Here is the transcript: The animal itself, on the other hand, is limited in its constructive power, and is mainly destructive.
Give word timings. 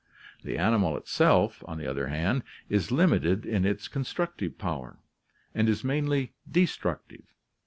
The 0.43 0.57
animal 0.57 0.97
itself, 0.97 1.63
on 1.67 1.77
the 1.77 1.85
other 1.85 2.07
hand, 2.07 2.41
is 2.69 2.89
limited 2.91 3.45
in 3.45 3.65
its 3.67 3.87
constructive 3.87 4.57
power, 4.57 4.97
and 5.53 5.69
is 5.69 5.83
mainly 5.83 6.33
destructive. 6.49 7.35